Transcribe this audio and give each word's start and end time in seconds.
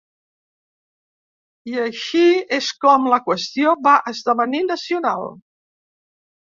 I 1.73 1.77
així 1.83 2.23
és 2.59 2.71
com 2.87 3.07
la 3.15 3.23
qüestió 3.29 3.77
va 3.89 3.95
esdevenir 4.15 4.67
nacional. 4.75 5.33